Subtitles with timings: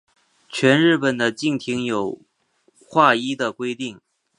[0.49, 2.19] 全日本的竞艇有
[2.87, 4.01] 划一的规定。